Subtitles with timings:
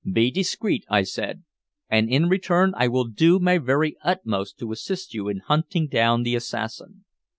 [0.11, 1.43] "Be discreet," I said.
[1.87, 6.23] "And in return I will do my very utmost to assist you in hunting down
[6.23, 7.05] the assassin."